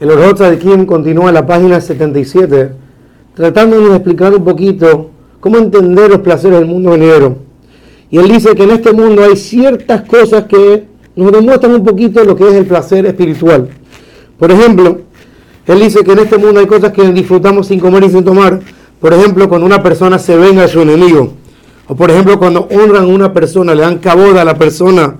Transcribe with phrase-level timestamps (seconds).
[0.00, 2.70] El Orot Kim continúa la página 77,
[3.34, 7.38] tratando de explicar un poquito cómo entender los placeres del mundo venidero.
[8.08, 10.84] Y él dice que en este mundo hay ciertas cosas que
[11.16, 13.70] nos demuestran un poquito lo que es el placer espiritual.
[14.38, 15.00] Por ejemplo,
[15.66, 18.60] él dice que en este mundo hay cosas que disfrutamos sin comer y sin tomar.
[19.00, 21.32] Por ejemplo, cuando una persona se venga a su enemigo.
[21.88, 25.16] O por ejemplo, cuando honran a una persona, le dan caboda a la persona.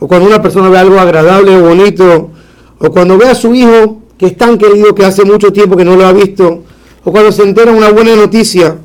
[0.00, 2.30] O cuando una persona ve algo agradable o bonito.
[2.78, 5.84] O cuando ve a su hijo que es tan querido que hace mucho tiempo que
[5.84, 6.62] no lo ha visto,
[7.04, 8.76] o cuando se entera una buena noticia.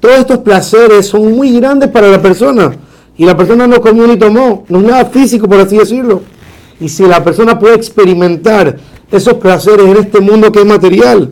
[0.00, 2.76] Todos estos placeres son muy grandes para la persona
[3.16, 6.22] y la persona no comió ni tomó, no es nada físico por así decirlo.
[6.80, 8.78] Y si la persona puede experimentar
[9.10, 11.30] esos placeres en este mundo que es material,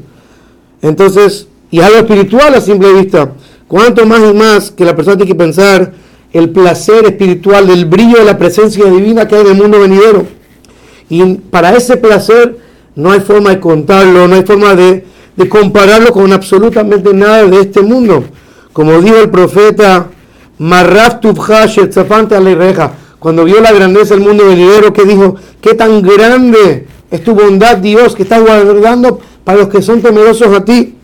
[0.80, 3.32] entonces, y algo espiritual a simple vista,
[3.68, 5.92] cuanto más y más que la persona tiene que pensar
[6.32, 10.26] el placer espiritual del brillo de la presencia divina que hay en el mundo venidero.
[11.08, 12.58] Y para ese placer
[12.96, 15.04] no hay forma de contarlo, no hay forma de,
[15.48, 18.24] compararlo con absolutamente nada de este mundo.
[18.72, 20.08] Como dijo el profeta
[20.58, 27.24] Marraf reja cuando vio la grandeza del mundo venidero, que dijo, qué tan grande es
[27.24, 30.96] tu bondad, Dios, que estás guardando para los que son temerosos a ti.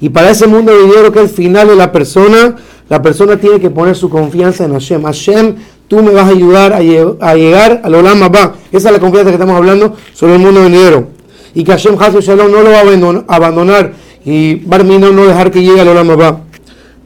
[0.00, 2.54] Y para ese mundo venidero que es el final de la persona,
[2.88, 5.02] la persona tiene que poner su confianza en Hashem.
[5.02, 5.56] Hashem
[5.88, 8.54] tú me vas a ayudar a, llegar al Olam Abba.
[8.70, 11.08] Esa es la confianza que estamos hablando sobre el mundo venidero.
[11.54, 13.92] Y que Hashem Hasu Shalom no lo va a abandonar
[14.24, 16.40] y Barmino no dejar que llegue al Olam Abba.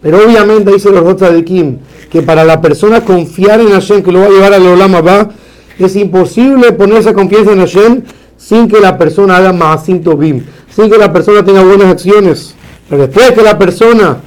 [0.02, 1.78] Pero obviamente dice los de Kim
[2.10, 5.30] que para la persona confiar en Hashem que lo va a llevar al Olam Abba,
[5.78, 8.02] es imposible poner esa confianza en Hashem
[8.36, 12.54] sin que la persona haga Maasim Tobim, sin que la persona tenga buenas acciones.
[12.88, 14.18] Pero después que la persona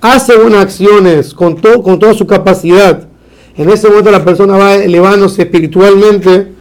[0.00, 3.07] hace buenas acciones con, con toda su capacidad,
[3.58, 6.52] en ese momento la persona va elevándose espiritualmente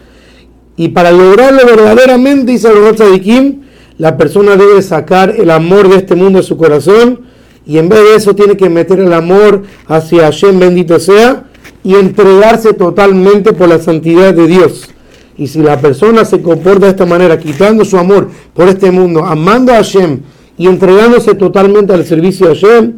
[0.75, 3.61] y para lograrlo verdaderamente, dice el Kim,
[3.99, 7.21] la persona debe sacar el amor de este mundo de su corazón
[7.67, 11.45] y en vez de eso tiene que meter el amor hacia Hashem, bendito sea,
[11.83, 14.89] y entregarse totalmente por la santidad de Dios.
[15.37, 19.23] Y si la persona se comporta de esta manera, quitando su amor por este mundo,
[19.23, 20.21] amando a Hashem
[20.57, 22.93] y entregándose totalmente al servicio de Hashem,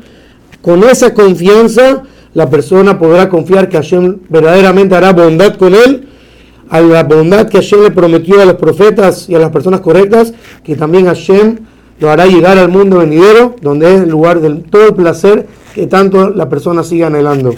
[0.62, 2.04] con esa confianza
[2.34, 6.08] la persona podrá confiar que Hashem verdaderamente hará bondad con él,
[6.70, 10.34] a la bondad que Hashem le prometió a los profetas y a las personas correctas,
[10.64, 11.58] que también Hashem
[12.00, 15.88] lo hará llegar al mundo venidero, donde es el lugar de todo el placer que
[15.88, 17.56] tanto la persona siga anhelando.